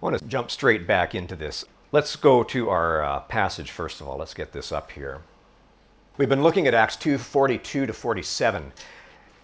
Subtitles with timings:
[0.00, 1.64] I want to jump straight back into this.
[1.90, 4.18] Let's go to our uh, passage first of all.
[4.18, 5.18] Let's get this up here.
[6.16, 8.72] We've been looking at Acts 2 42 to 47.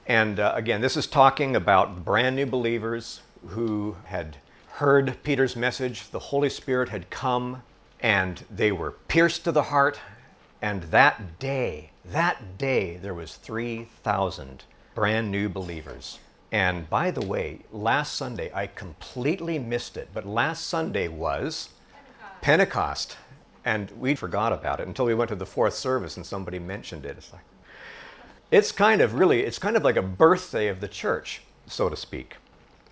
[0.06, 4.36] And uh, again, this is talking about brand new believers who had
[4.68, 6.08] heard Peter's message.
[6.10, 7.60] The Holy Spirit had come
[7.98, 9.98] and they were pierced to the heart.
[10.62, 14.62] And that day, that day, there was 3,000
[14.94, 16.20] brand new believers.
[16.54, 21.70] And by the way, last Sunday, I completely missed it, but last Sunday was
[22.40, 22.42] Pentecost.
[22.42, 23.16] Pentecost.
[23.64, 27.06] And we forgot about it until we went to the fourth service and somebody mentioned
[27.06, 27.16] it.
[27.18, 27.42] It's like,
[28.52, 31.96] it's kind of really, it's kind of like a birthday of the church, so to
[31.96, 32.36] speak.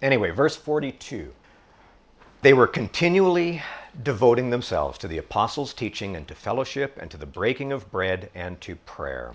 [0.02, 1.32] Anyway, verse 42.
[2.40, 3.62] They were continually
[4.02, 8.28] devoting themselves to the apostles' teaching and to fellowship and to the breaking of bread
[8.34, 9.34] and to prayer.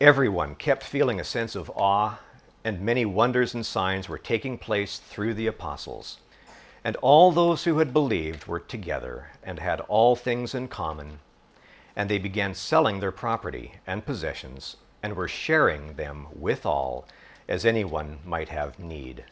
[0.00, 2.18] Everyone kept feeling a sense of awe,
[2.64, 6.18] and many wonders and signs were taking place through the apostles.
[6.84, 11.18] And all those who had believed were together and had all things in common,
[11.96, 17.06] and they began selling their property and possessions and were sharing them with all
[17.48, 19.24] as anyone might have need.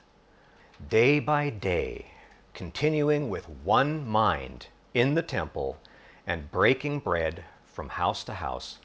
[0.88, 2.06] Day by day,
[2.54, 5.78] continuing with one mind in the temple
[6.26, 8.78] and breaking bread from house to house,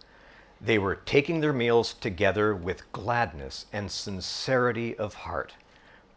[0.62, 5.54] they were taking their meals together with gladness and sincerity of heart,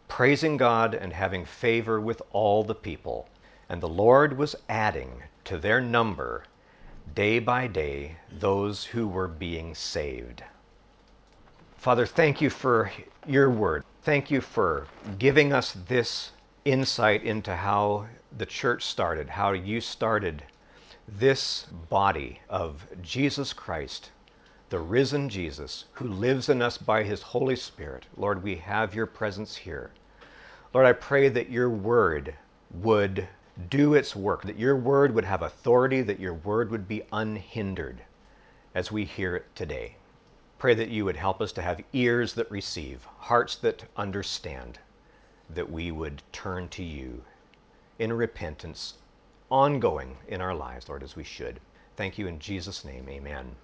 [0.07, 3.27] praising God and having favor with all the people.
[3.67, 6.45] And the Lord was adding to their number
[7.13, 10.43] day by day those who were being saved.
[11.75, 12.91] Father, thank you for
[13.27, 13.83] your word.
[14.03, 14.87] Thank you for
[15.17, 16.31] giving us this
[16.65, 20.43] insight into how the church started, how you started
[21.07, 24.11] this body of Jesus Christ
[24.69, 28.05] the risen Jesus who lives in us by his Holy Spirit.
[28.15, 29.89] Lord, we have your presence here.
[30.73, 32.35] Lord, I pray that your word
[32.71, 33.27] would
[33.69, 38.01] do its work, that your word would have authority, that your word would be unhindered
[38.75, 39.95] as we hear it today.
[40.59, 44.77] Pray that you would help us to have ears that receive, hearts that understand,
[45.49, 47.23] that we would turn to you
[47.97, 48.99] in repentance,
[49.49, 51.59] ongoing in our lives, Lord, as we should.
[51.95, 53.09] Thank you in Jesus' name.
[53.09, 53.55] Amen.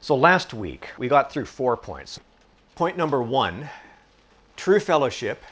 [0.00, 2.20] So last week, we got through four points.
[2.76, 3.68] Point number one
[4.54, 5.42] true fellowship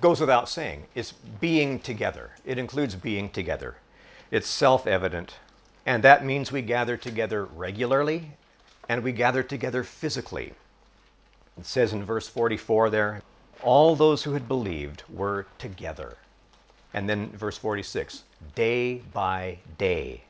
[0.00, 2.32] goes without saying, it's being together.
[2.44, 3.76] It includes being together.
[4.32, 5.36] It's self evident,
[5.86, 8.32] and that means we gather together regularly
[8.88, 10.54] and we gather together physically.
[11.56, 13.22] It says in verse 44 there,
[13.62, 16.16] all those who had believed were together.
[16.92, 18.24] And then verse 46,
[18.56, 20.23] day by day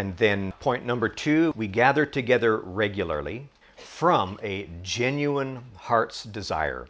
[0.00, 3.46] and then point number two, we gather together regularly
[3.76, 6.88] from a genuine heart's desire.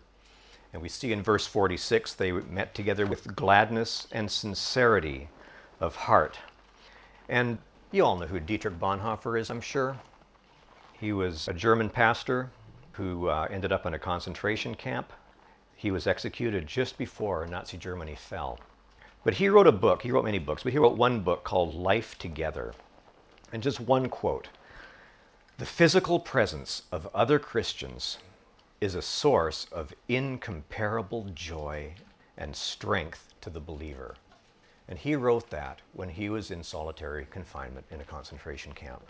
[0.72, 5.28] And we see in verse 46 they met together with gladness and sincerity
[5.80, 6.38] of heart.
[7.28, 7.58] And
[7.90, 9.96] you all know who Dietrich Bonhoeffer is, I'm sure.
[10.92, 12.48] He was a German pastor
[12.92, 15.12] who uh, ended up in a concentration camp.
[15.74, 18.60] He was executed just before Nazi Germany fell.
[19.24, 21.74] But he wrote a book, he wrote many books, but he wrote one book called
[21.74, 22.72] Life Together.
[23.52, 24.48] And just one quote
[25.58, 28.18] The physical presence of other Christians
[28.80, 31.94] is a source of incomparable joy
[32.36, 34.14] and strength to the believer.
[34.88, 39.06] And he wrote that when he was in solitary confinement in a concentration camp.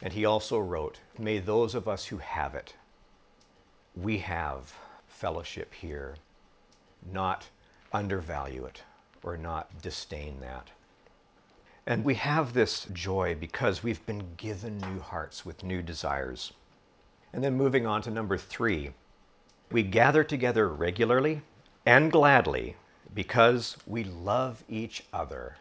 [0.00, 2.74] And he also wrote, May those of us who have it,
[3.94, 4.74] we have
[5.06, 6.16] fellowship here,
[7.12, 7.46] not
[7.92, 8.82] undervalue it
[9.22, 10.68] or not disdain that.
[11.84, 16.52] And we have this joy because we've been given new hearts with new desires.
[17.32, 18.92] And then moving on to number three,
[19.72, 21.42] we gather together regularly
[21.84, 22.76] and gladly
[23.12, 25.56] because we love each other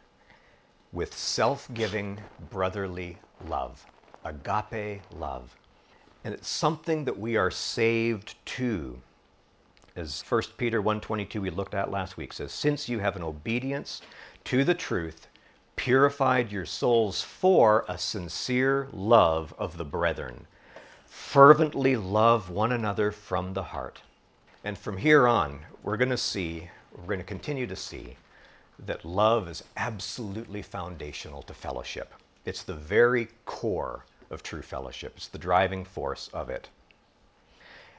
[0.91, 2.19] with self giving
[2.51, 3.83] brotherly love,
[4.23, 5.57] agape love.
[6.23, 9.01] And it's something that we are saved to.
[9.95, 14.01] As 1 Peter 1:22 we looked at last week says, "Since you have an obedience
[14.43, 15.27] to the truth
[15.75, 20.45] purified your souls for a sincere love of the brethren.
[21.07, 24.01] Fervently love one another from the heart.
[24.63, 28.17] And from here on, we're going to see, we're going to continue to see
[28.79, 32.13] that love is absolutely foundational to fellowship.
[32.45, 36.69] It's the very core of true fellowship, it's the driving force of it.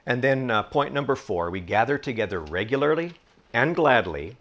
[0.07, 3.15] And then, uh, point number four we gather together regularly
[3.53, 4.37] and gladly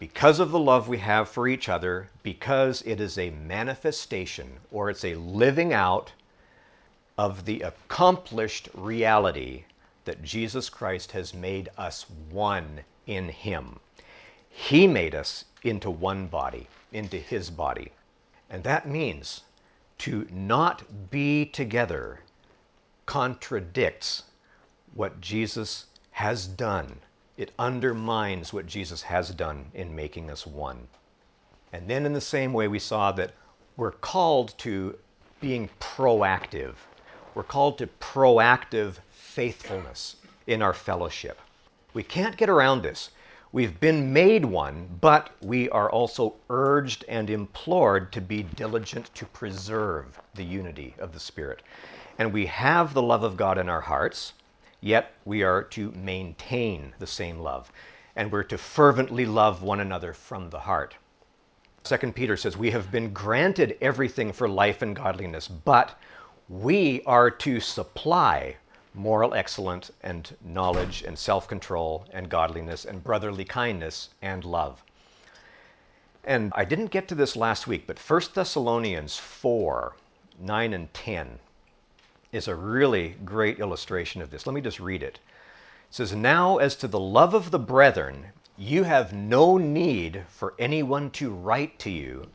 [0.00, 4.88] because of the love we have for each other, because it is a manifestation or
[4.88, 6.10] it's a living out
[7.18, 9.62] of the accomplished reality
[10.06, 13.78] that Jesus Christ has made us one in Him.
[14.48, 17.92] He made us into one body, into His body.
[18.48, 19.42] And that means
[19.98, 22.20] to not be together
[23.04, 24.22] contradicts
[24.94, 27.00] what Jesus has done.
[27.40, 30.86] It undermines what Jesus has done in making us one.
[31.72, 33.32] And then, in the same way, we saw that
[33.78, 34.98] we're called to
[35.40, 36.74] being proactive.
[37.34, 40.16] We're called to proactive faithfulness
[40.48, 41.40] in our fellowship.
[41.94, 43.08] We can't get around this.
[43.52, 49.24] We've been made one, but we are also urged and implored to be diligent to
[49.24, 51.62] preserve the unity of the Spirit.
[52.18, 54.34] And we have the love of God in our hearts,
[54.80, 57.70] yet we are to maintain the same love.
[58.16, 60.96] And we're to fervently love one another from the heart.
[61.84, 65.98] Second Peter says, We have been granted everything for life and godliness, but
[66.48, 68.56] we are to supply
[68.94, 74.82] moral excellence and knowledge and self control and godliness and brotherly kindness and love.
[76.24, 79.96] And I didn't get to this last week, but 1 Thessalonians 4
[80.38, 81.38] 9 and 10
[82.32, 84.46] is a really great illustration of this.
[84.46, 85.18] Let me just read it.
[85.88, 90.54] It says, Now as to the love of the brethren, you have no need for
[90.58, 92.28] anyone to write to you,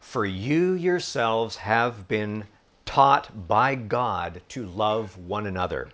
[0.00, 2.46] for you yourselves have been
[2.84, 5.90] taught by God to love one another.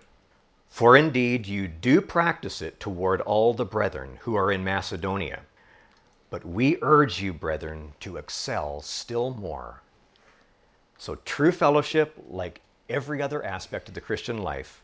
[0.69, 5.41] For indeed you do practice it toward all the brethren who are in Macedonia.
[6.29, 9.81] But we urge you, brethren, to excel still more.
[10.97, 14.83] So, true fellowship, like every other aspect of the Christian life,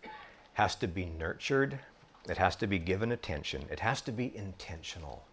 [0.54, 1.80] has to be nurtured,
[2.28, 5.24] it has to be given attention, it has to be intentional,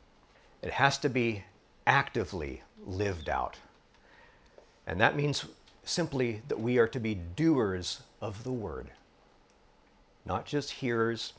[0.62, 1.44] it has to be
[1.86, 3.56] actively lived out.
[4.86, 5.44] And that means
[5.84, 8.90] simply that we are to be doers of the word,
[10.24, 11.32] not just hearers.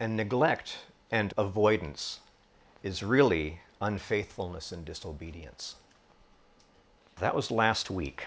[0.00, 0.78] And neglect
[1.12, 2.18] and avoidance
[2.82, 5.76] is really unfaithfulness and disobedience.
[7.20, 8.26] That was last week.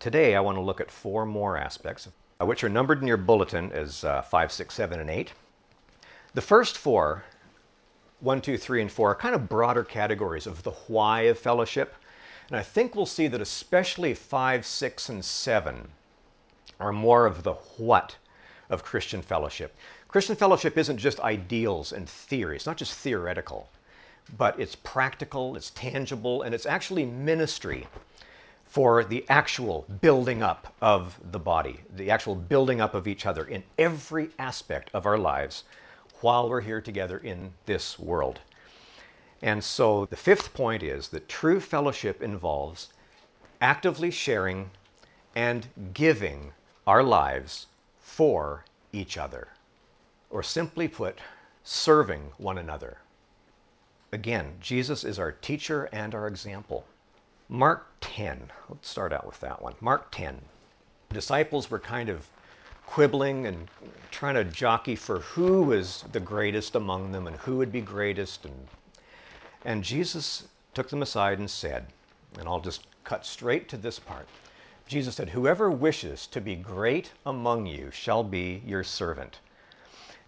[0.00, 2.06] Today, I want to look at four more aspects,
[2.40, 5.32] which are numbered in your bulletin as uh, 5, 6, 7, and 8.
[6.34, 7.24] The first four,
[8.20, 11.96] 1, 2, 3, and 4, are kind of broader categories of the why of fellowship.
[12.46, 15.88] And I think we'll see that especially 5, 6, and 7
[16.78, 18.14] are more of the what
[18.70, 19.76] of Christian fellowship.
[20.06, 23.68] Christian fellowship isn't just ideals and theory, it's not just theoretical,
[24.36, 27.88] but it's practical, it's tangible, and it's actually ministry
[28.78, 33.44] for the actual building up of the body, the actual building up of each other
[33.46, 35.64] in every aspect of our lives
[36.20, 38.38] while we're here together in this world.
[39.42, 42.90] And so the fifth point is that true fellowship involves
[43.60, 44.70] actively sharing
[45.34, 46.52] and giving
[46.86, 47.66] our lives
[47.98, 49.48] for each other.
[50.30, 51.18] Or simply put,
[51.64, 52.98] serving one another.
[54.12, 56.84] Again, Jesus is our teacher and our example.
[57.50, 59.74] Mark 10, let's start out with that one.
[59.80, 60.42] Mark 10.
[61.08, 62.28] The disciples were kind of
[62.84, 63.68] quibbling and
[64.10, 68.44] trying to jockey for who was the greatest among them and who would be greatest
[68.44, 68.68] and
[69.64, 71.86] and Jesus took them aside and said,
[72.38, 74.28] and I'll just cut straight to this part.
[74.86, 79.40] Jesus said, Whoever wishes to be great among you shall be your servant.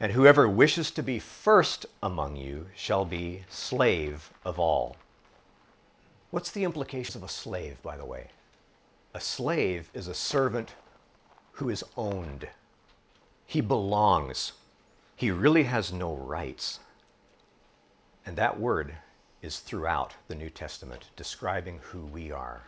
[0.00, 4.96] And whoever wishes to be first among you shall be slave of all.
[6.30, 8.28] What's the implications of a slave, by the way?
[9.14, 10.74] A slave is a servant
[11.52, 12.48] who is owned.
[13.46, 14.52] He belongs.
[15.16, 16.78] He really has no rights.
[18.24, 18.94] And that word
[19.42, 22.62] is throughout the New Testament, describing who we are.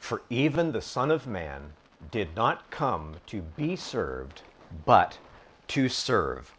[0.00, 1.72] For even the Son of Man
[2.10, 4.42] did not come to be served,
[4.84, 5.16] but
[5.68, 6.52] to serve.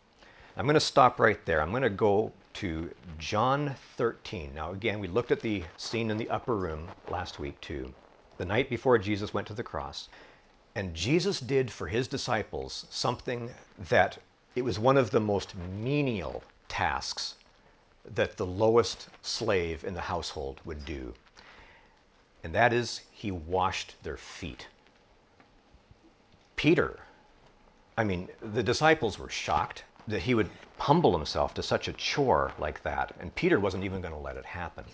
[0.55, 1.61] I'm going to stop right there.
[1.61, 4.51] I'm going to go to John 13.
[4.55, 7.93] Now, again, we looked at the scene in the upper room last week, too,
[8.39, 10.09] the night before Jesus went to the cross.
[10.73, 13.51] And Jesus did for his disciples something
[13.89, 14.17] that
[14.55, 17.35] it was one of the most menial tasks
[18.15, 21.13] that the lowest slave in the household would do.
[22.43, 24.65] And that is, he washed their feet.
[26.55, 27.01] Peter,
[27.95, 30.49] I mean, the disciples were shocked that he would
[30.79, 33.13] humble himself to such a chore like that.
[33.19, 34.85] And Peter wasn't even going to let it happen.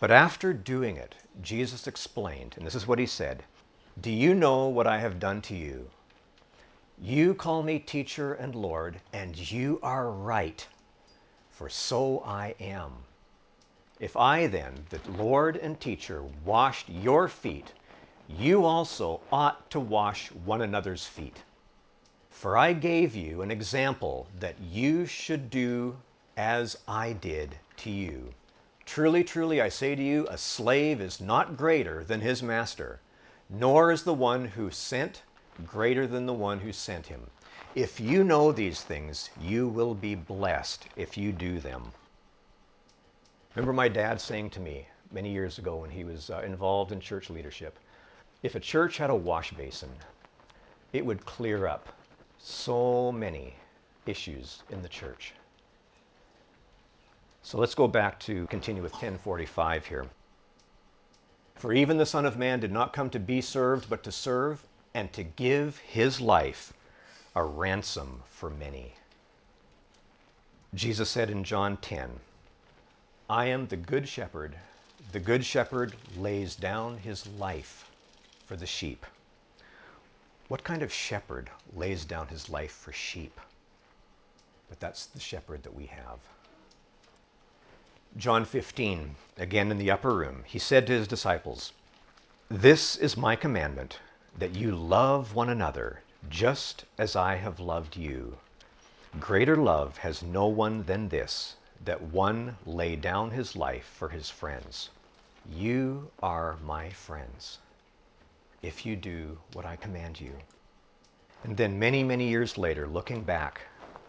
[0.00, 3.44] But after doing it, Jesus explained, and this is what he said
[4.00, 5.90] Do you know what I have done to you?
[7.00, 10.66] You call me teacher and Lord, and you are right
[11.54, 12.92] for so I am.
[14.00, 17.72] If I then, the Lord and teacher, washed your feet,
[18.28, 21.44] you also ought to wash one another's feet.
[22.34, 25.96] For I gave you an example that you should do
[26.36, 28.34] as I did to you.
[28.84, 33.00] Truly, truly, I say to you, a slave is not greater than his master,
[33.48, 35.22] nor is the one who sent
[35.64, 37.30] greater than the one who sent him.
[37.74, 41.92] If you know these things, you will be blessed if you do them.
[43.54, 47.00] Remember my dad saying to me many years ago when he was uh, involved in
[47.00, 47.78] church leadership
[48.42, 49.88] if a church had a wash basin,
[50.92, 51.88] it would clear up
[52.44, 53.54] so many
[54.04, 55.32] issues in the church.
[57.42, 60.06] So let's go back to continue with 1045 here.
[61.54, 64.62] For even the Son of Man did not come to be served, but to serve
[64.92, 66.74] and to give his life
[67.34, 68.92] a ransom for many.
[70.74, 72.20] Jesus said in John 10,
[73.30, 74.54] I am the good shepherd.
[75.12, 77.90] The good shepherd lays down his life
[78.44, 79.06] for the sheep.
[80.48, 83.40] What kind of shepherd lays down his life for sheep?
[84.68, 86.18] But that's the shepherd that we have.
[88.16, 91.72] John 15, again in the upper room, he said to his disciples,
[92.48, 93.98] This is my commandment,
[94.38, 98.38] that you love one another just as I have loved you.
[99.18, 104.28] Greater love has no one than this, that one lay down his life for his
[104.28, 104.90] friends.
[105.48, 107.58] You are my friends,
[108.64, 110.32] if you do what I command you.
[111.42, 113.60] And then many, many years later, looking back,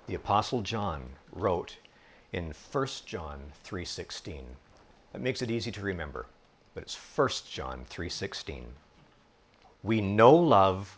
[0.07, 1.75] the Apostle John wrote
[2.31, 4.43] in 1 John 3.16.
[5.11, 6.25] That makes it easy to remember,
[6.73, 8.63] but it's 1 John 3.16.
[9.83, 10.97] We know love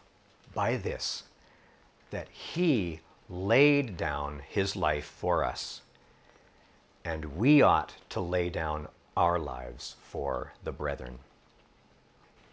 [0.53, 1.23] by this,
[2.11, 5.81] that he laid down his life for us,
[7.03, 11.17] and we ought to lay down our lives for the brethren.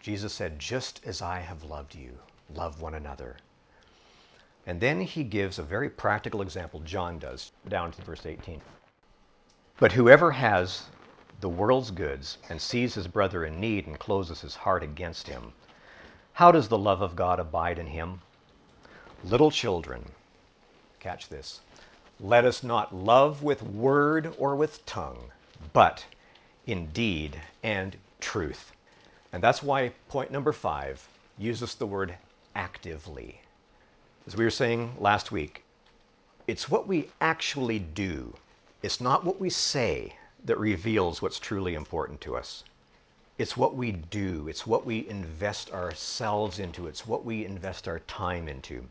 [0.05, 2.19] Jesus said, Just as I have loved you,
[2.53, 3.37] love one another.
[4.67, 8.61] And then he gives a very practical example, John does, down to verse 18.
[9.79, 10.83] But whoever has
[11.39, 15.53] the world's goods and sees his brother in need and closes his heart against him,
[16.33, 18.21] how does the love of God abide in him?
[19.23, 20.11] Little children,
[20.99, 21.61] catch this,
[22.19, 25.31] let us not love with word or with tongue,
[25.73, 26.05] but
[26.67, 28.71] in deed and truth.
[29.35, 31.05] And that's why point number five
[31.37, 32.15] uses the word
[32.55, 33.41] actively.
[34.25, 35.65] As we were saying last week,
[36.47, 38.33] it's what we actually do
[38.81, 40.15] it's not what we say
[40.45, 42.63] that reveals what's truly important to us.
[43.37, 47.99] It's what we do, it's what we invest ourselves into, it's what we invest our
[47.99, 48.87] time into.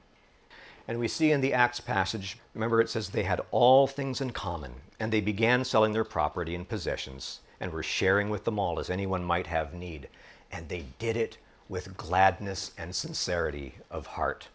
[0.88, 4.32] And we see in the Acts passage, remember it says they had all things in
[4.32, 8.80] common, and they began selling their property and possessions, and were sharing with them all
[8.80, 10.08] as anyone might have need.
[10.54, 11.37] And they did it
[11.68, 14.49] with gladness and sincerity of heart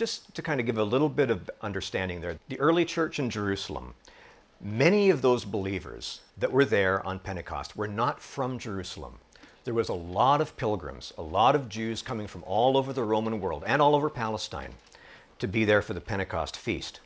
[0.00, 3.28] just to kind of give a little bit of understanding there, the early church in
[3.28, 3.92] Jerusalem,
[4.58, 9.18] many of those believers that were there on Pentecost were not from Jerusalem.
[9.64, 13.04] There was a lot of pilgrims, a lot of Jews coming from all over the
[13.04, 14.72] Roman world and all over Palestine
[15.38, 17.00] to be there for the Pentecost feast.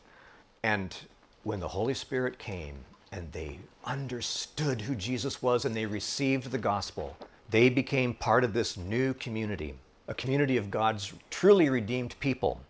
[0.63, 0.97] And
[1.43, 2.77] when the Holy Spirit came
[3.15, 7.17] and they understood who Jesus was and they received the gospel,
[7.49, 9.73] they became part of this new community,
[10.09, 12.61] a community of God's truly redeemed people.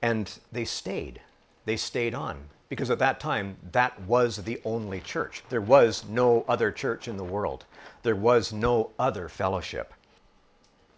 [0.00, 1.20] And they stayed.
[1.66, 5.42] They stayed on because at that time, that was the only church.
[5.50, 7.66] There was no other church in the world,
[8.02, 9.92] there was no other fellowship.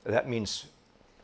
[0.04, 0.66] That means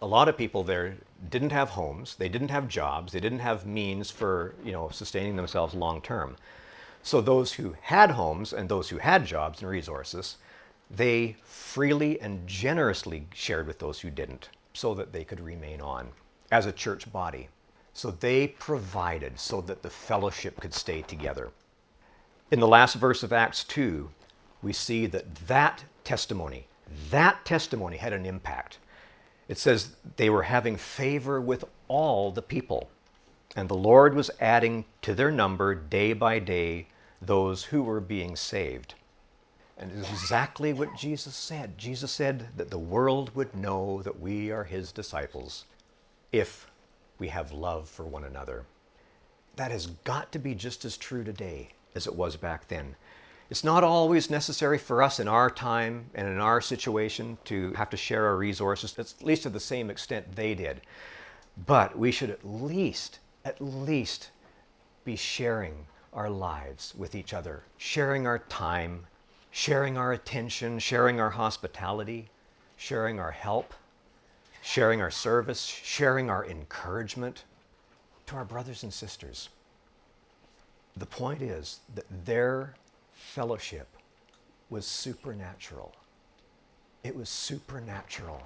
[0.02, 0.96] a lot of people there
[1.30, 5.36] didn't have homes, they didn't have jobs, they didn't have means for you know, sustaining
[5.36, 6.34] themselves long term.
[7.02, 10.36] So those who had homes and those who had jobs and resources,
[10.90, 16.10] they freely and generously shared with those who didn't so that they could remain on
[16.50, 17.48] as a church body.
[17.92, 21.50] So they provided so that the fellowship could stay together.
[22.50, 24.10] In the last verse of Acts 2,
[24.62, 26.66] we see that that testimony,
[27.10, 28.78] that testimony had an impact.
[29.48, 32.90] It says they were having favor with all the people,
[33.56, 36.86] and the Lord was adding to their number day by day
[37.20, 38.94] those who were being saved.
[39.76, 41.78] And it is exactly what Jesus said.
[41.78, 45.64] Jesus said that the world would know that we are his disciples
[46.32, 46.70] if
[47.18, 48.66] we have love for one another.
[49.56, 52.94] That has got to be just as true today as it was back then.
[53.50, 57.90] It's not always necessary for us in our time and in our situation to have
[57.90, 60.82] to share our resources, at least to the same extent they did.
[61.66, 64.30] But we should at least, at least
[65.04, 69.06] be sharing our lives with each other, sharing our time,
[69.50, 72.28] sharing our attention, sharing our hospitality,
[72.76, 73.74] sharing our help
[74.62, 77.44] sharing our service, sharing our encouragement
[78.26, 79.48] to our brothers and sisters.
[80.96, 82.74] The point is that their
[83.14, 83.88] fellowship
[84.68, 85.94] was supernatural.
[87.04, 88.42] It was supernatural.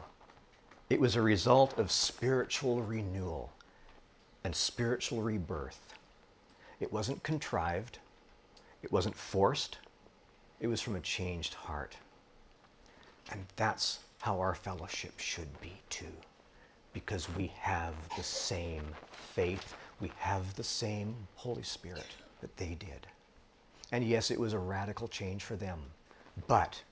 [0.89, 3.51] It was a result of spiritual renewal
[4.45, 5.95] and spiritual rebirth.
[6.79, 7.99] It wasn't contrived,
[8.83, 9.79] it wasn't forced,
[10.61, 11.97] it was from a changed heart.
[13.31, 16.13] And that's how our fellowship should be too,
[16.93, 22.07] because we have the same faith, we have the same Holy Spirit
[22.41, 23.07] that they did.
[23.93, 25.81] And yes, it was a radical change for them,
[26.47, 26.83] but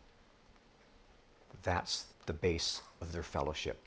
[1.62, 3.78] that's the base of their fellowship.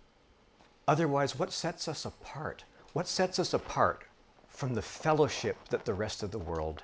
[0.87, 2.63] Otherwise, what sets us apart?
[2.95, 4.05] What sets us apart
[4.47, 6.81] from the fellowship that the rest of the world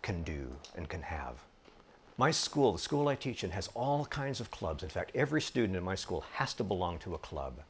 [0.00, 1.44] can do and can have?
[2.16, 4.82] My school, the school I teach in, has all kinds of clubs.
[4.82, 7.60] In fact, every student in my school has to belong to a club.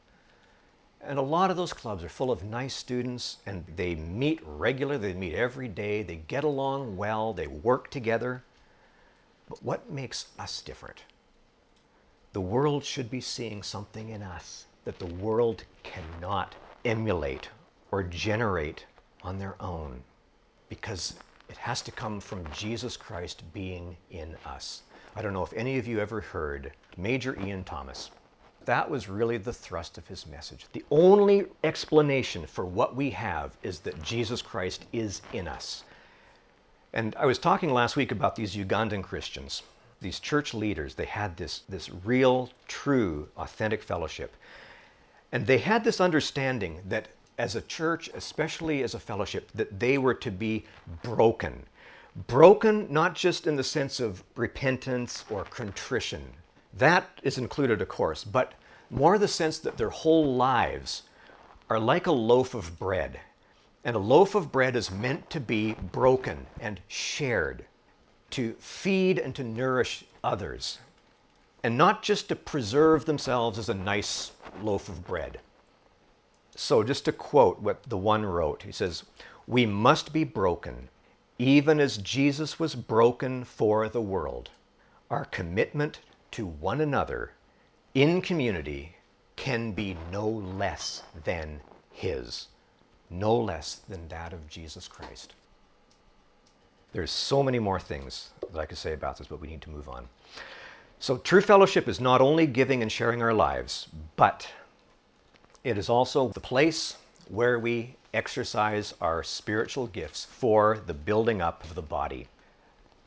[1.01, 5.11] And a lot of those clubs are full of nice students and they meet regularly,
[5.11, 8.41] they meet every day, they get along well, they work together.
[9.49, 11.03] But what makes us different?
[12.31, 16.55] The world should be seeing something in us that the world cannot
[16.85, 17.49] emulate
[17.91, 18.85] or generate
[19.21, 20.01] on their own
[20.69, 21.15] because
[21.49, 24.83] it has to come from Jesus Christ being in us.
[25.15, 28.09] I don't know if any of you ever heard Major Ian Thomas.
[28.63, 30.65] That was really the thrust of his message.
[30.71, 35.83] The only explanation for what we have is that Jesus Christ is in us.
[36.93, 39.63] And I was talking last week about these Ugandan Christians,
[39.99, 40.95] these church leaders.
[40.95, 44.35] They had this, this real, true, authentic fellowship.
[45.31, 47.07] And they had this understanding that
[47.41, 50.63] as a church, especially as a fellowship, that they were to be
[51.01, 51.65] broken.
[52.27, 56.23] Broken not just in the sense of repentance or contrition,
[56.77, 58.53] that is included, of course, but
[58.91, 61.01] more the sense that their whole lives
[61.67, 63.19] are like a loaf of bread.
[63.83, 67.65] And a loaf of bread is meant to be broken and shared,
[68.31, 70.77] to feed and to nourish others,
[71.63, 75.39] and not just to preserve themselves as a nice loaf of bread.
[76.63, 79.03] So, just to quote what the one wrote, he says,
[79.47, 80.89] We must be broken,
[81.39, 84.51] even as Jesus was broken for the world.
[85.09, 87.31] Our commitment to one another
[87.95, 88.95] in community
[89.35, 92.49] can be no less than His,
[93.09, 95.33] no less than that of Jesus Christ.
[96.93, 99.71] There's so many more things that I could say about this, but we need to
[99.71, 100.07] move on.
[100.99, 104.47] So, true fellowship is not only giving and sharing our lives, but
[105.63, 106.97] it is also the place
[107.29, 112.27] where we exercise our spiritual gifts for the building up of the body.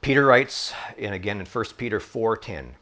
[0.00, 2.74] Peter writes, and again in 1 Peter 4:10,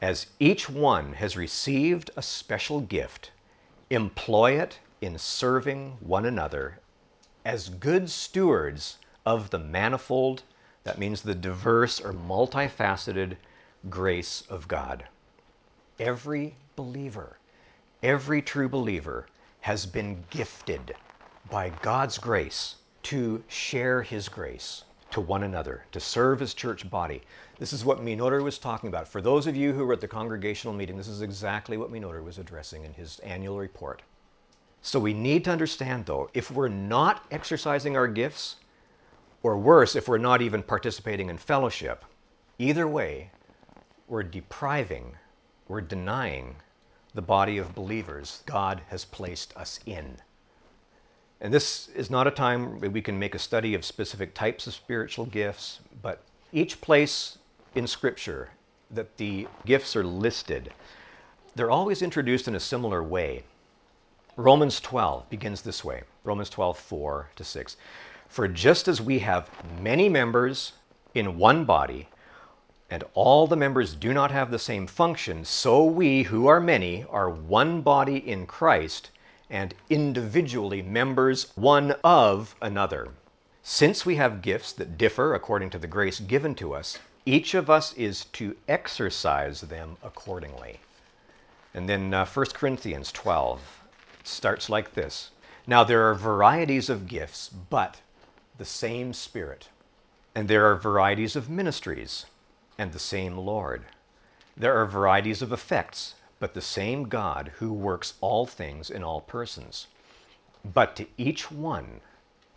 [0.00, 3.32] as each one has received a special gift,
[3.90, 6.78] employ it in serving one another
[7.44, 10.42] as good stewards of the manifold,
[10.84, 13.36] that means the diverse or multifaceted
[13.88, 15.06] grace of God.
[15.98, 17.38] Every believer
[18.02, 19.26] Every true believer
[19.60, 20.94] has been gifted
[21.50, 27.22] by God's grace to share his grace to one another, to serve his church body.
[27.58, 29.08] This is what Minoru was talking about.
[29.08, 32.22] For those of you who were at the congregational meeting, this is exactly what Minoru
[32.22, 34.02] was addressing in his annual report.
[34.80, 38.56] So we need to understand, though, if we're not exercising our gifts,
[39.42, 42.04] or worse, if we're not even participating in fellowship,
[42.60, 43.32] either way,
[44.06, 45.16] we're depriving,
[45.66, 46.54] we're denying
[47.18, 50.18] the body of believers God has placed us in.
[51.40, 54.68] And this is not a time where we can make a study of specific types
[54.68, 57.38] of spiritual gifts, but each place
[57.74, 58.50] in Scripture
[58.92, 60.72] that the gifts are listed,
[61.56, 63.42] they're always introduced in a similar way.
[64.36, 67.76] Romans 12 begins this way Romans 12, 4 to 6.
[68.28, 69.50] For just as we have
[69.80, 70.74] many members
[71.16, 72.06] in one body,
[72.90, 77.04] and all the members do not have the same function, so we, who are many,
[77.10, 79.10] are one body in Christ
[79.50, 83.08] and individually members one of another.
[83.62, 87.68] Since we have gifts that differ according to the grace given to us, each of
[87.68, 90.80] us is to exercise them accordingly.
[91.74, 93.60] And then uh, 1 Corinthians 12
[94.24, 95.30] starts like this
[95.66, 98.00] Now there are varieties of gifts, but
[98.56, 99.68] the same Spirit.
[100.34, 102.24] And there are varieties of ministries
[102.78, 103.84] and the same Lord.
[104.56, 109.20] There are varieties of effects, but the same God who works all things in all
[109.20, 109.88] persons.
[110.64, 112.00] But to each one,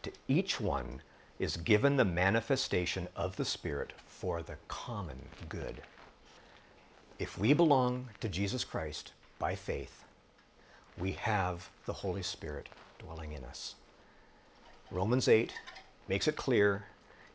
[0.03, 1.01] to each one
[1.39, 5.81] is given the manifestation of the Spirit for the common good.
[7.17, 10.03] If we belong to Jesus Christ by faith,
[10.97, 13.75] we have the Holy Spirit dwelling in us.
[14.91, 15.53] Romans 8
[16.07, 16.84] makes it clear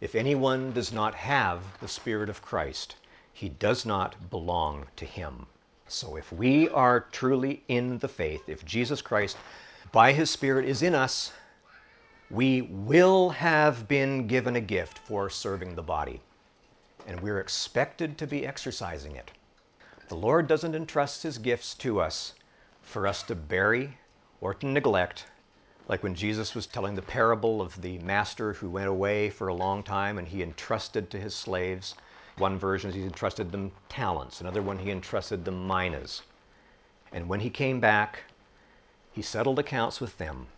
[0.00, 2.96] if anyone does not have the Spirit of Christ,
[3.32, 5.46] he does not belong to him.
[5.88, 9.36] So if we are truly in the faith, if Jesus Christ
[9.92, 11.32] by his Spirit is in us,
[12.30, 16.20] we will have been given a gift for serving the body.
[17.06, 19.30] And we're expected to be exercising it.
[20.08, 22.34] The Lord doesn't entrust his gifts to us
[22.82, 23.96] for us to bury
[24.40, 25.26] or to neglect,
[25.88, 29.54] like when Jesus was telling the parable of the master who went away for a
[29.54, 31.94] long time and he entrusted to his slaves.
[32.38, 36.22] One version he entrusted them talents, another one he entrusted them minas.
[37.12, 38.24] And when he came back,
[39.12, 40.48] he settled accounts with them.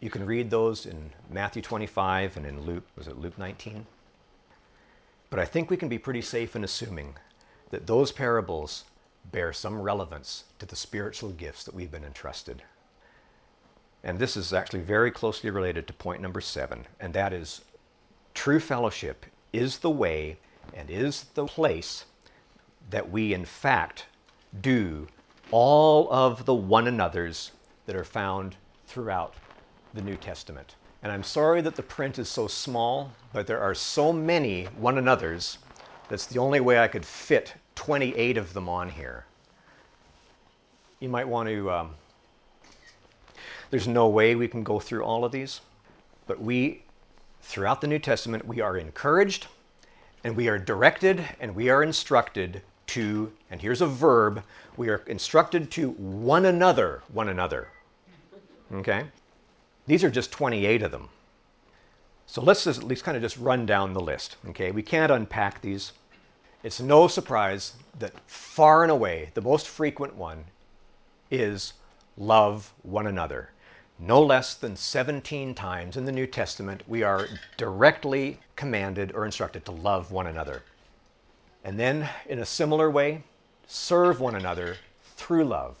[0.00, 3.86] You can read those in Matthew 25 and in Luke, was it Luke 19?
[5.30, 7.16] But I think we can be pretty safe in assuming
[7.70, 8.84] that those parables
[9.32, 12.62] bear some relevance to the spiritual gifts that we've been entrusted.
[14.04, 17.62] And this is actually very closely related to point number seven, and that is
[18.34, 20.36] true fellowship is the way
[20.74, 22.04] and is the place
[22.90, 24.06] that we, in fact,
[24.60, 25.06] do
[25.50, 27.52] all of the one another's
[27.86, 29.34] that are found throughout
[29.94, 30.74] the New Testament.
[31.02, 34.98] And I'm sorry that the print is so small, but there are so many one
[34.98, 35.58] another's
[36.08, 39.24] that's the only way I could fit 28 of them on here.
[41.00, 41.94] You might want to, um,
[43.74, 45.60] there's no way we can go through all of these,
[46.28, 46.84] but we,
[47.42, 49.48] throughout the New Testament, we are encouraged
[50.22, 54.44] and we are directed and we are instructed to, and here's a verb,
[54.76, 57.66] we are instructed to one another, one another.
[58.74, 59.06] Okay?
[59.88, 61.08] These are just 28 of them.
[62.26, 64.36] So let's just at least kind of just run down the list.
[64.50, 64.70] Okay?
[64.70, 65.90] We can't unpack these.
[66.62, 70.44] It's no surprise that far and away the most frequent one
[71.28, 71.72] is
[72.16, 73.50] love one another.
[73.98, 79.64] No less than 17 times in the New Testament, we are directly commanded or instructed
[79.64, 80.62] to love one another.
[81.62, 83.22] And then, in a similar way,
[83.68, 84.76] serve one another
[85.16, 85.76] through love.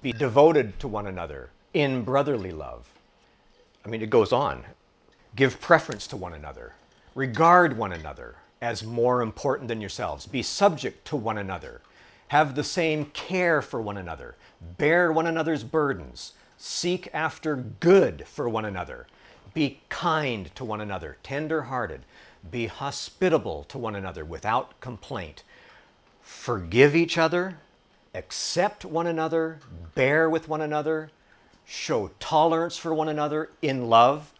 [0.00, 2.88] Be devoted to one another in brotherly love.
[3.84, 4.64] I mean, it goes on.
[5.36, 6.72] Give preference to one another.
[7.14, 10.26] Regard one another as more important than yourselves.
[10.26, 11.82] Be subject to one another.
[12.28, 14.36] Have the same care for one another.
[14.78, 16.32] Bear one another's burdens.
[16.58, 19.06] Seek after good for one another.
[19.54, 22.02] Be kind to one another, tender hearted.
[22.50, 25.42] Be hospitable to one another without complaint.
[26.20, 27.58] Forgive each other.
[28.14, 29.60] Accept one another.
[29.94, 31.10] Bear with one another
[31.68, 34.32] show tolerance for one another in love,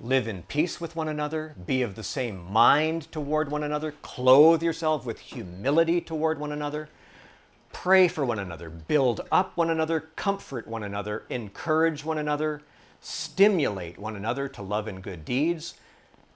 [0.00, 4.62] live in peace with one another, be of the same mind toward one another, clothe
[4.62, 6.88] yourself with humility toward one another,
[7.74, 12.62] pray for one another, build up one another, comfort one another, encourage one another,
[13.02, 15.74] stimulate one another to love and good deeds,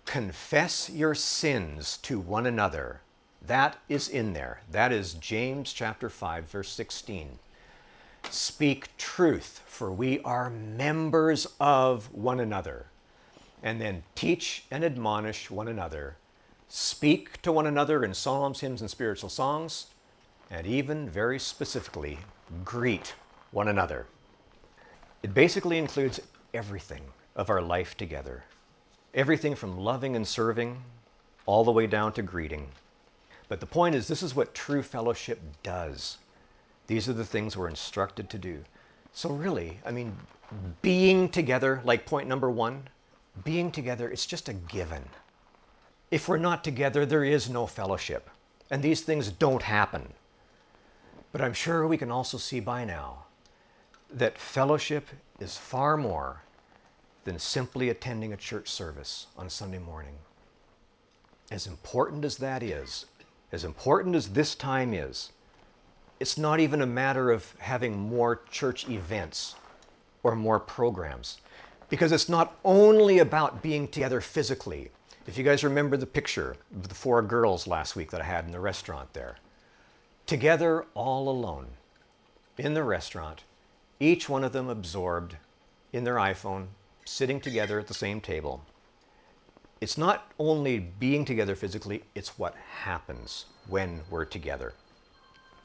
[0.05, 3.01] confess your sins to one another.
[3.47, 4.61] That is in there.
[4.71, 7.39] That is James chapter 5 verse 16.
[8.29, 12.87] Speak truth, for we are members of one another.
[13.63, 16.17] And then teach and admonish one another.
[16.69, 19.87] Speak to one another in psalms, hymns, and spiritual songs.
[20.51, 22.19] And even very specifically,
[22.65, 23.15] greet
[23.51, 24.07] one another.
[25.23, 26.21] It basically includes
[26.55, 27.03] everything
[27.37, 28.45] of our life together
[29.15, 30.83] everything from loving and serving
[31.47, 32.69] all the way down to greeting.
[33.49, 36.19] But the point is, this is what true fellowship does.
[36.87, 38.63] These are the things we're instructed to do.
[39.13, 40.17] So, really, I mean,
[40.83, 42.83] being together, like point number one,
[43.45, 45.03] being together, it's just a given.
[46.11, 48.29] If we're not together, there is no fellowship.
[48.71, 50.13] And these things don't happen.
[51.33, 53.25] But I'm sure we can also see by now
[54.11, 55.07] that fellowship
[55.39, 56.43] is far more
[57.25, 60.17] than simply attending a church service on Sunday morning.
[61.51, 63.07] As important as that is,
[63.53, 65.33] as important as this time is,
[66.21, 69.55] it's not even a matter of having more church events
[70.23, 71.39] or more programs
[71.89, 74.91] because it's not only about being together physically.
[75.27, 78.47] If you guys remember the picture of the four girls last week that I had
[78.47, 79.37] in the restaurant there,
[80.29, 81.67] together all alone
[82.59, 83.45] in the restaurant,
[83.99, 85.35] each one of them absorbed
[85.95, 86.67] in their iPhone,
[87.07, 88.63] sitting together at the same table.
[89.81, 94.75] It's not only being together physically, it's what happens when we're together.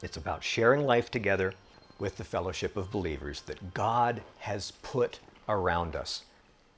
[0.02, 1.52] It's about sharing life together
[1.98, 6.24] with the fellowship of believers that God has put around us.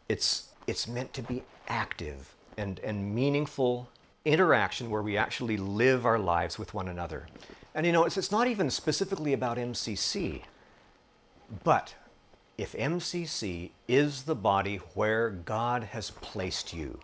[0.09, 3.89] It's, it's meant to be active and, and meaningful
[4.25, 7.29] interaction where we actually live our lives with one another.
[7.77, 10.41] And you know, it's, it's not even specifically about MCC,
[11.63, 11.95] but
[12.57, 16.99] if MCC is the body where God has placed you,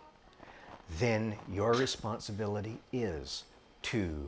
[0.97, 3.43] then your responsibility is
[3.83, 4.27] to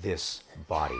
[0.00, 0.98] this body,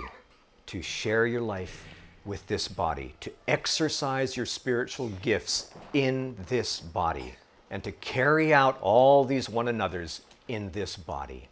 [0.67, 1.87] to share your life
[2.27, 7.35] with this body, to exercise your spiritual gifts in this body,
[7.71, 11.49] and to carry out all these one another's in this body.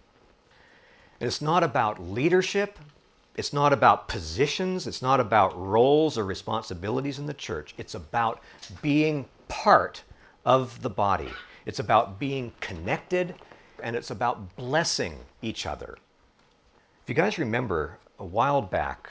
[1.20, 2.78] And it's not about leadership,
[3.36, 7.74] it's not about positions, it's not about roles or responsibilities in the church.
[7.78, 8.42] It's about
[8.82, 10.02] being part
[10.44, 11.30] of the body.
[11.66, 13.34] It's about being connected
[13.82, 15.96] and it's about blessing each other.
[17.02, 19.10] If you guys remember, a while back,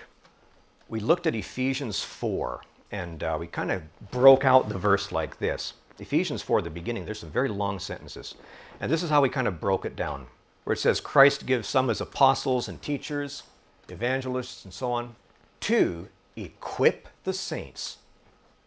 [0.89, 5.38] we looked at Ephesians 4 and uh, we kind of broke out the verse like
[5.39, 5.73] this.
[5.99, 8.36] Ephesians 4, the beginning, there's some very long sentences.
[8.79, 10.27] And this is how we kind of broke it down,
[10.63, 13.43] where it says, Christ gives some as apostles and teachers,
[13.91, 15.15] evangelists, and so on,
[15.62, 17.97] to equip the saints.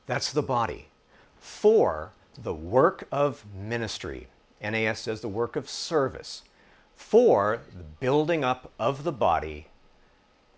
[0.07, 0.89] That's the body.
[1.39, 4.29] For the work of ministry.
[4.61, 6.43] NAS says the work of service.
[6.97, 9.67] For the building up of the body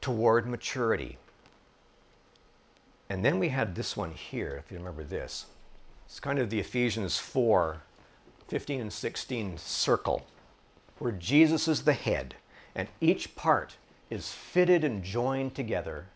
[0.01, 1.19] toward maturity.
[3.09, 5.47] And then we had this one here, if you remember this.
[6.07, 7.79] It's kind of the Ephesians 4
[8.49, 10.27] 15 and 16 circle,
[10.99, 12.35] where Jesus is the head,
[12.75, 13.77] and each part
[14.11, 16.07] is fitted and joined together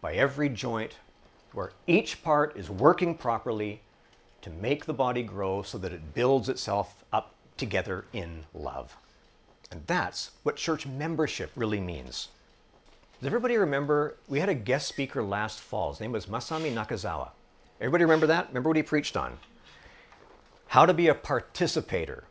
[0.00, 0.96] by every joint,
[1.52, 3.80] where each part is working properly
[4.42, 8.96] to make the body grow so that it builds itself up together in love.
[9.70, 12.28] And that's what church membership really means.
[13.20, 14.16] Does everybody remember?
[14.28, 15.92] We had a guest speaker last fall.
[15.92, 17.30] His name was Masami Nakazawa.
[17.80, 18.48] Everybody remember that?
[18.48, 19.38] Remember what he preached on?
[20.66, 22.24] How to be a participator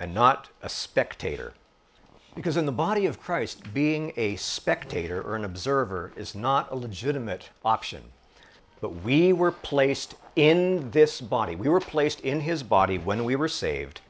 [0.00, 1.54] and not a spectator.
[2.34, 6.76] Because in the body of Christ, being a spectator or an observer is not a
[6.76, 8.02] legitimate option.
[8.80, 11.54] But we were placed in this body.
[11.54, 14.00] We were placed in his body when we were saved.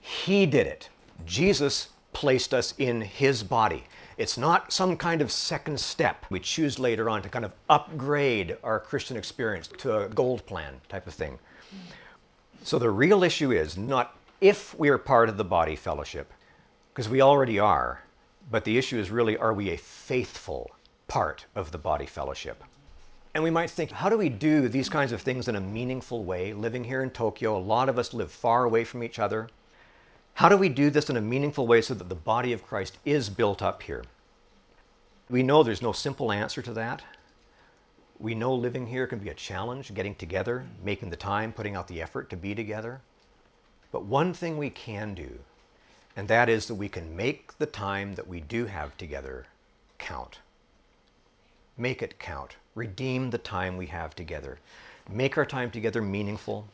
[0.00, 0.88] He did it.
[1.26, 3.84] Jesus placed us in his body.
[4.16, 8.56] It's not some kind of second step we choose later on to kind of upgrade
[8.62, 11.38] our Christian experience to a gold plan type of thing.
[12.62, 16.32] So the real issue is not if we are part of the body fellowship,
[16.94, 18.00] because we already are,
[18.52, 20.70] but the issue is really are we a faithful
[21.08, 22.62] part of the body fellowship?
[23.34, 26.22] And we might think, how do we do these kinds of things in a meaningful
[26.22, 26.52] way?
[26.52, 29.48] Living here in Tokyo, a lot of us live far away from each other.
[30.34, 32.98] How do we do this in a meaningful way so that the body of Christ
[33.04, 34.04] is built up here?
[35.28, 37.02] We know there's no simple answer to that.
[38.20, 41.88] We know living here can be a challenge, getting together, making the time, putting out
[41.88, 43.00] the effort to be together.
[43.90, 45.40] But one thing we can do
[46.16, 49.46] and that is that we can make the time that we do have together
[49.98, 50.38] count.
[51.76, 52.56] Make it count.
[52.76, 54.58] Redeem the time we have together.
[55.10, 56.68] Make our time together meaningful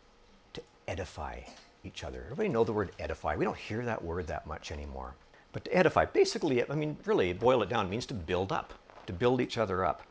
[0.52, 1.40] to edify
[1.84, 2.22] each other.
[2.24, 3.34] Everybody know the word edify.
[3.34, 5.14] We don't hear that word that much anymore.
[5.52, 8.74] But to edify, basically, I mean, really, boil it down, means to build up,
[9.06, 10.02] to build each other up.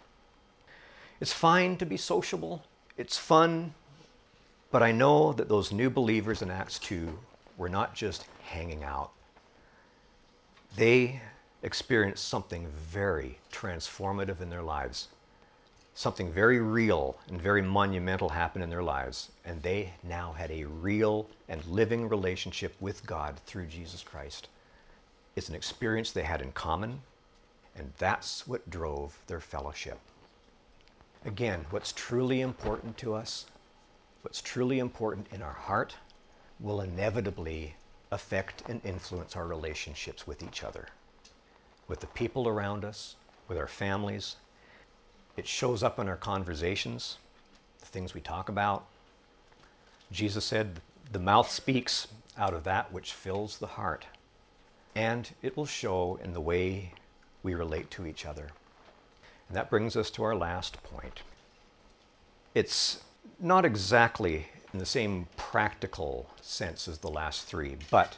[1.22, 2.64] It's fine to be sociable,
[2.98, 3.74] it's fun,
[4.72, 7.18] but I know that those new believers in Acts 2
[7.58, 9.12] were not just hanging out
[10.76, 11.22] they
[11.64, 15.10] experienced something very transformative in their lives.
[15.94, 20.64] Something very real and very monumental happened in their lives, and they now had a
[20.64, 24.48] real and living relationship with God through Jesus Christ.
[25.36, 27.02] It's an experience they had in common,
[27.76, 30.00] and that's what drove their fellowship.
[31.26, 33.46] Again, what's truly important to us,
[34.22, 35.96] what's truly important in our heart,
[36.62, 37.76] will inevitably
[38.12, 40.88] affect and influence our relationships with each other,
[41.88, 43.16] with the people around us,
[43.48, 44.36] with our families.
[45.38, 47.18] It shows up in our conversations,
[47.80, 48.86] the things we talk about.
[50.12, 54.06] Jesus said, The mouth speaks out of that which fills the heart.
[54.96, 56.94] And it will show in the way
[57.44, 58.50] we relate to each other.
[59.48, 61.22] And that brings us to our last point.
[62.56, 63.02] It's
[63.40, 68.18] not exactly in the same practical sense as the last three, but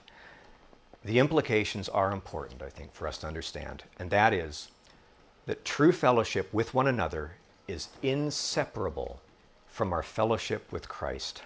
[1.03, 3.83] the implications are important, I think, for us to understand.
[3.97, 4.69] And that is
[5.45, 7.31] that true fellowship with one another
[7.67, 9.21] is inseparable
[9.67, 11.41] from our fellowship with Christ.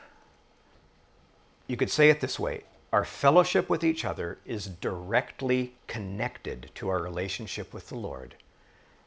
[1.68, 6.88] You could say it this way our fellowship with each other is directly connected to
[6.90, 8.36] our relationship with the Lord.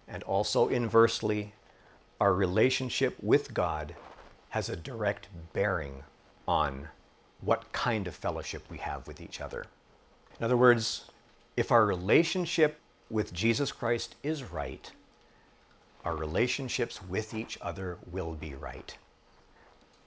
[0.06, 1.54] And also inversely,
[2.20, 3.94] our relationship with God
[4.50, 6.02] has a direct bearing
[6.46, 6.88] on
[7.40, 9.66] what kind of fellowship we have with each other.
[10.38, 11.04] In other words,
[11.56, 12.78] if our relationship
[13.10, 14.90] with Jesus Christ is right,
[16.04, 18.96] our relationships with each other will be right.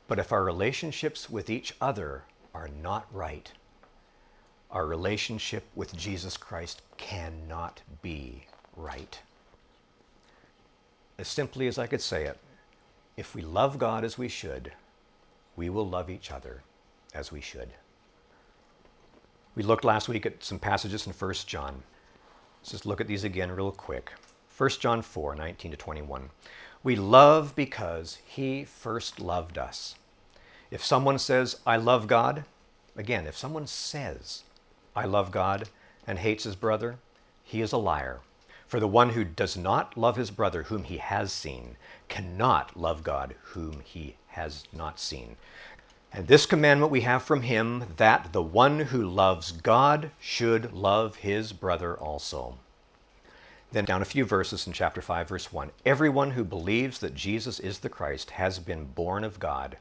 [0.07, 2.23] But if our relationships with each other
[2.53, 3.51] are not right,
[4.71, 9.19] our relationship with Jesus Christ cannot be right.
[11.17, 12.37] As simply as I could say it,
[13.17, 14.71] if we love God as we should,
[15.55, 16.63] we will love each other
[17.13, 17.69] as we should.
[19.53, 21.83] We looked last week at some passages in 1 John.
[22.61, 24.13] Let's just look at these again real quick.
[24.57, 26.29] 1 John 4 19 to 21.
[26.83, 29.95] We love because he first loved us.
[30.71, 32.45] If someone says, I love God,
[32.95, 34.43] again, if someone says,
[34.95, 35.67] I love God,
[36.07, 36.97] and hates his brother,
[37.43, 38.21] he is a liar.
[38.71, 41.75] For the one who does not love his brother whom he has seen
[42.07, 45.35] cannot love God whom he has not seen.
[46.13, 51.17] And this commandment we have from him that the one who loves God should love
[51.17, 52.59] his brother also.
[53.73, 57.59] Then, down a few verses in chapter 5, verse 1 Everyone who believes that Jesus
[57.59, 59.79] is the Christ has been born of God,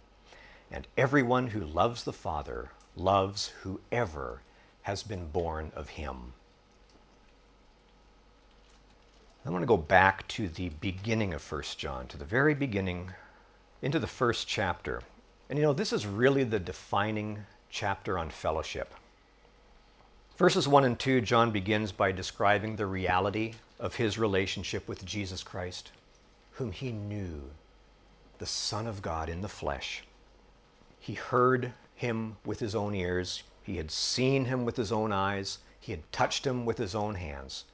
[0.69, 4.41] and everyone who loves the Father loves whoever
[4.83, 6.33] has been born of him.
[9.43, 13.11] I want to go back to the beginning of 1 John, to the very beginning,
[13.81, 15.01] into the first chapter.
[15.49, 18.95] And you know, this is really the defining chapter on fellowship.
[20.37, 25.43] Verses 1 and 2, John begins by describing the reality of his relationship with Jesus
[25.43, 25.91] Christ,
[26.53, 27.51] whom he knew,
[28.37, 30.05] the Son of God in the flesh.
[30.99, 35.59] He heard him with his own ears, he had seen him with his own eyes,
[35.81, 37.65] he had touched him with his own hands.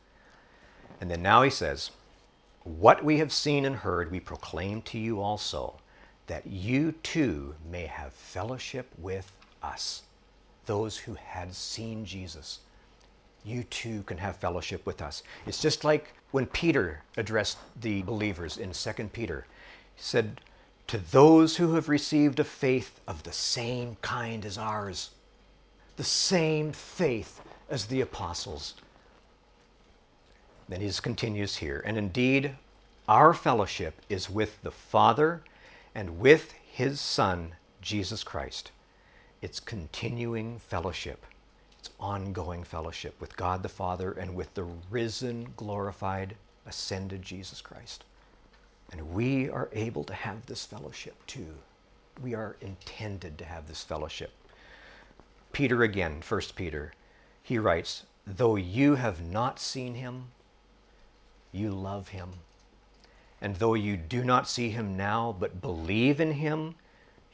[1.00, 1.90] And then now he says,
[2.64, 5.78] What we have seen and heard, we proclaim to you also
[6.26, 9.30] that you too may have fellowship with
[9.62, 10.02] us,
[10.64, 12.60] those who had seen Jesus.
[13.44, 15.22] You too can have fellowship with us.
[15.46, 19.46] It's just like when Peter addressed the believers in 2 Peter.
[19.94, 20.40] He said,
[20.88, 25.10] To those who have received a faith of the same kind as ours,
[25.96, 28.74] the same faith as the apostles.
[30.68, 32.56] Then he continues here, and indeed,
[33.08, 35.42] our fellowship is with the Father
[35.94, 38.72] and with his Son, Jesus Christ.
[39.40, 41.24] It's continuing fellowship.
[41.78, 46.34] It's ongoing fellowship with God the Father and with the risen, glorified,
[46.66, 48.02] ascended Jesus Christ.
[48.90, 51.54] And we are able to have this fellowship too.
[52.20, 54.32] We are intended to have this fellowship.
[55.52, 56.92] Peter again, 1 Peter,
[57.42, 60.32] he writes, Though you have not seen him,
[61.56, 62.30] you love him.
[63.40, 66.74] And though you do not see him now, but believe in him,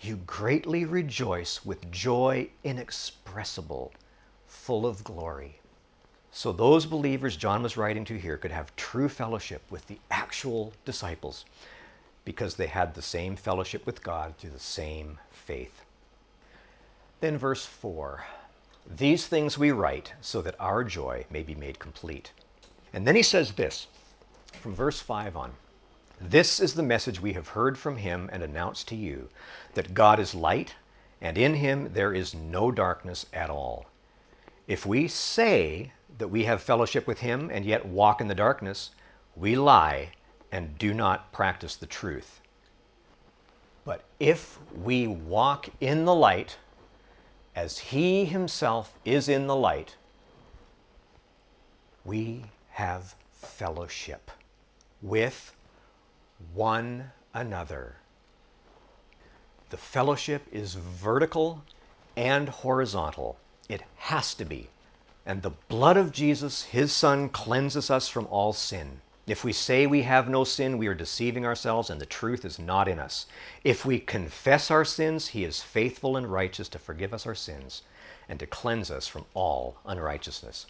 [0.00, 3.92] you greatly rejoice with joy inexpressible,
[4.46, 5.60] full of glory.
[6.32, 10.72] So, those believers John was writing to here could have true fellowship with the actual
[10.84, 11.44] disciples
[12.24, 15.84] because they had the same fellowship with God through the same faith.
[17.20, 18.24] Then, verse 4
[18.96, 22.32] These things we write so that our joy may be made complete.
[22.92, 23.86] And then he says this
[24.56, 25.52] from verse 5 on.
[26.20, 29.28] This is the message we have heard from him and announced to you
[29.74, 30.76] that God is light,
[31.20, 33.86] and in him there is no darkness at all.
[34.68, 38.90] If we say that we have fellowship with him and yet walk in the darkness,
[39.34, 40.10] we lie
[40.52, 42.40] and do not practice the truth.
[43.84, 46.56] But if we walk in the light,
[47.56, 49.96] as he himself is in the light,
[52.04, 54.30] we have fellowship
[55.02, 55.52] with
[56.54, 57.96] one another.
[59.70, 61.62] The fellowship is vertical
[62.16, 63.38] and horizontal.
[63.68, 64.68] It has to be.
[65.24, 69.00] And the blood of Jesus, his Son, cleanses us from all sin.
[69.26, 72.58] If we say we have no sin, we are deceiving ourselves and the truth is
[72.58, 73.26] not in us.
[73.62, 77.82] If we confess our sins, he is faithful and righteous to forgive us our sins
[78.28, 80.66] and to cleanse us from all unrighteousness.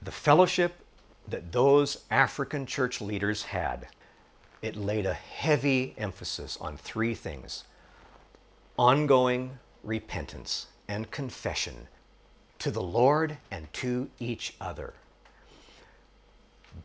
[0.00, 0.81] The fellowship
[1.28, 3.88] that those African church leaders had
[4.60, 7.64] it laid a heavy emphasis on three things.
[8.78, 11.88] Ongoing repentance and confession
[12.58, 14.94] to the Lord and to each other,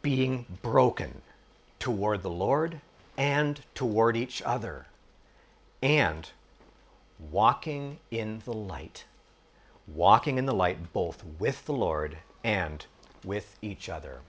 [0.01, 1.21] being broken
[1.79, 2.81] toward the Lord
[3.15, 4.87] and toward each other,
[5.81, 6.29] and
[7.19, 9.05] walking in the light.
[9.87, 12.85] Walking in the light both with the Lord and
[13.27, 14.19] with each other.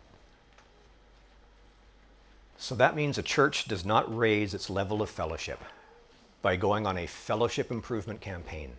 [2.59, 5.61] So that means a church does not raise its level of fellowship
[6.43, 8.73] by going on a fellowship improvement campaign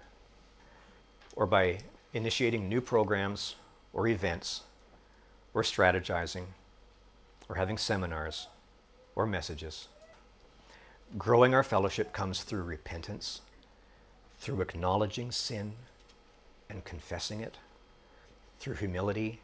[1.35, 1.79] or by
[2.13, 3.55] initiating new programs
[3.93, 4.61] or events
[5.53, 6.45] or strategizing
[7.47, 8.47] or having seminars
[9.15, 9.87] or messages.
[11.17, 13.41] Growing our fellowship comes through repentance
[14.39, 15.73] through acknowledging sin
[16.69, 17.57] and confessing it,
[18.59, 19.41] through humility,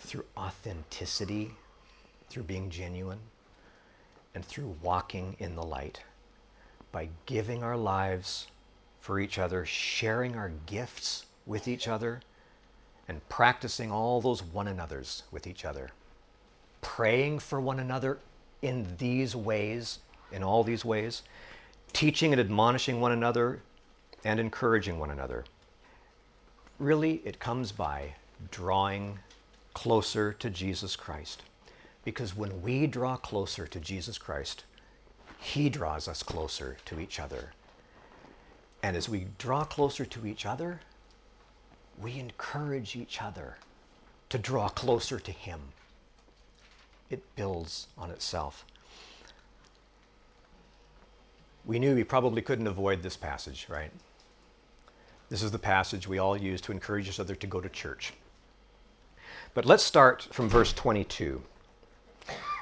[0.00, 1.50] through authenticity,
[2.28, 3.20] through being genuine,
[4.34, 6.00] and through walking in the light.
[6.92, 8.46] By giving our lives
[9.00, 12.20] for each other, sharing our gifts with each other,
[13.08, 15.90] and practicing all those one another's with each other.
[16.82, 18.18] Praying for one another
[18.62, 19.98] in these ways,
[20.30, 21.22] in all these ways,
[21.92, 23.62] teaching and admonishing one another
[24.24, 25.44] and encouraging one another.
[26.78, 28.14] Really, it comes by
[28.50, 29.18] drawing
[29.78, 31.44] closer to Jesus Christ.
[32.04, 34.64] Because when we draw closer to Jesus Christ,
[35.38, 37.52] He draws us closer to each other.
[38.82, 40.80] And as we draw closer to each other,
[42.02, 43.56] we encourage each other
[44.30, 45.60] to draw closer to Him.
[47.08, 48.64] It builds on itself.
[51.64, 53.92] We knew we probably couldn't avoid this passage, right?
[55.28, 58.12] This is the passage we all use to encourage each other to go to church.
[59.58, 61.42] But let's start from verse 22.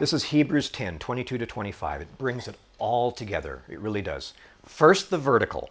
[0.01, 2.01] This is Hebrews 10 22 to 25.
[2.01, 3.61] It brings it all together.
[3.68, 4.32] It really does.
[4.64, 5.68] First, the vertical.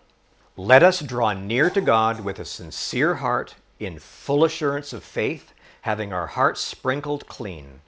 [0.55, 5.51] Let us draw near to God with a sincere heart, in full assurance of faith,
[5.81, 7.81] having our hearts sprinkled clean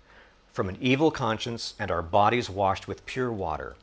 [0.51, 3.75] from an evil conscience and our bodies washed with pure water.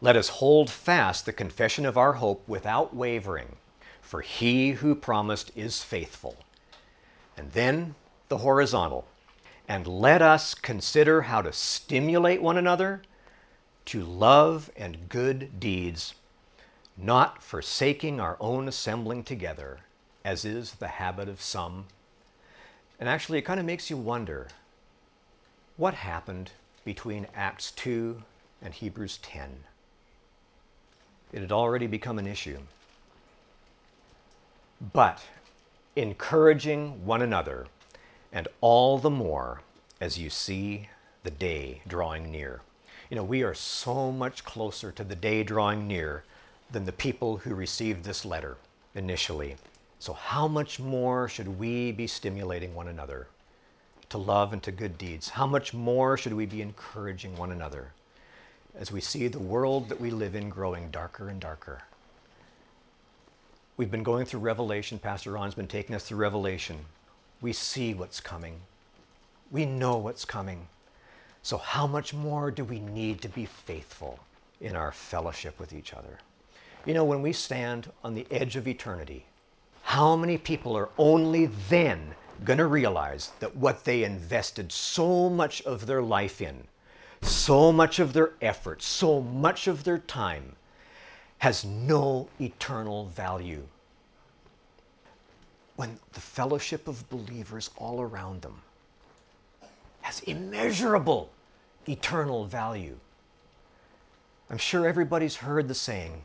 [0.00, 3.56] Let us hold fast the confession of our hope without wavering,
[4.00, 6.36] for he who promised is faithful.
[7.36, 7.96] And then
[8.30, 9.06] the horizontal.
[9.68, 13.02] And let us consider how to stimulate one another
[13.86, 16.14] to love and good deeds,
[16.96, 19.80] not forsaking our own assembling together,
[20.24, 21.86] as is the habit of some.
[22.98, 24.48] And actually, it kind of makes you wonder
[25.76, 26.52] what happened
[26.84, 28.22] between Acts 2
[28.62, 29.64] and Hebrews 10.
[31.32, 32.58] It had already become an issue.
[34.92, 35.20] But
[35.96, 37.66] encouraging one another,
[38.32, 39.60] and all the more
[40.00, 40.88] as you see
[41.22, 42.60] the day drawing near.
[43.10, 46.24] You know, we are so much closer to the day drawing near
[46.70, 48.56] than the people who received this letter
[48.94, 49.56] initially.
[49.98, 53.26] So, how much more should we be stimulating one another
[54.08, 55.28] to love and to good deeds?
[55.28, 57.92] How much more should we be encouraging one another
[58.74, 61.82] as we see the world that we live in growing darker and darker?
[63.76, 64.98] We've been going through Revelation.
[64.98, 66.84] Pastor Ron's been taking us through Revelation.
[67.40, 68.60] We see what's coming.
[69.50, 70.68] We know what's coming.
[71.42, 74.18] So, how much more do we need to be faithful
[74.60, 76.18] in our fellowship with each other?
[76.84, 79.24] You know, when we stand on the edge of eternity,
[79.82, 82.14] how many people are only then
[82.44, 86.64] going to realize that what they invested so much of their life in,
[87.22, 90.56] so much of their effort, so much of their time,
[91.38, 93.66] has no eternal value?
[95.80, 98.60] When the fellowship of believers all around them
[100.02, 101.30] has immeasurable
[101.88, 102.98] eternal value.
[104.50, 106.22] I'm sure everybody's heard the saying,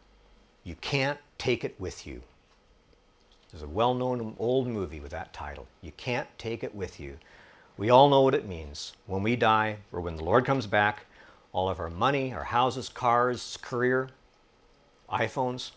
[0.65, 2.21] you can't take it with you.
[3.49, 5.67] There's a well known old movie with that title.
[5.81, 7.17] You can't take it with you.
[7.77, 8.91] We all know what it means.
[9.07, 11.05] When we die, or when the Lord comes back,
[11.53, 14.09] all of our money, our houses, cars, career,
[15.09, 15.71] iPhones.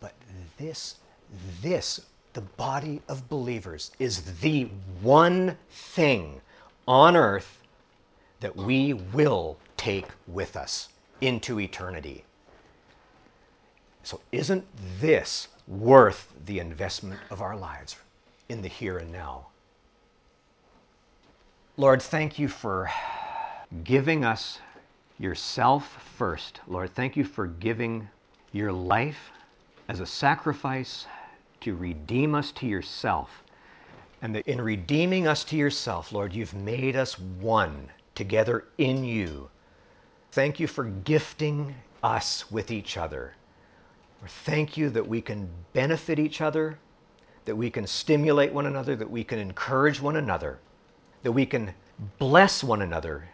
[0.00, 0.12] But
[0.58, 0.96] this,
[1.62, 2.00] this
[2.34, 4.64] the body of believers is the
[5.00, 6.40] one thing
[6.86, 7.62] on earth
[8.40, 10.88] that we will take with us
[11.20, 12.24] into eternity.
[14.04, 14.64] So, isn't
[15.00, 17.96] this worth the investment of our lives
[18.48, 19.48] in the here and now?
[21.76, 22.90] Lord, thank you for
[23.84, 24.60] giving us
[25.18, 26.60] yourself first.
[26.66, 28.08] Lord, thank you for giving
[28.52, 29.30] your life
[29.88, 31.06] as a sacrifice
[31.60, 33.42] to redeem us to yourself.
[34.20, 39.48] And that in redeeming us to yourself, Lord, you've made us one together in you.
[40.32, 43.34] Thank you for gifting us with each other.
[44.44, 46.78] Thank you that we can benefit each other,
[47.44, 50.58] that we can stimulate one another, that we can encourage one another,
[51.22, 51.72] that we can
[52.18, 53.28] bless one another.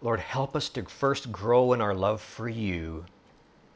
[0.00, 3.04] Lord, help us to first grow in our love for you.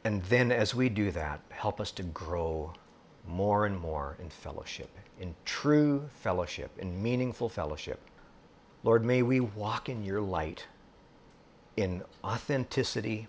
[0.05, 2.73] And then as we do that, help us to grow
[3.27, 4.89] more and more in fellowship,
[5.19, 7.99] in true fellowship, in meaningful fellowship.
[8.83, 10.65] Lord, may we walk in your light
[11.75, 13.27] in authenticity,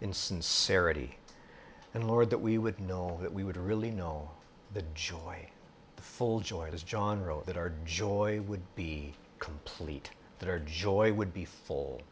[0.00, 1.16] in sincerity.
[1.94, 4.28] And Lord, that we would know, that we would really know
[4.74, 5.48] the joy,
[5.94, 10.10] the full joy, as John wrote, that our joy would be complete,
[10.40, 12.02] that our joy would be full.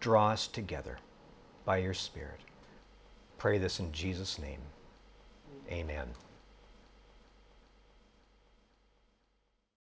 [0.00, 0.98] Draw us together
[1.70, 2.40] by your Spirit.
[3.38, 4.58] Pray this in Jesus' name.
[5.70, 6.08] Amen.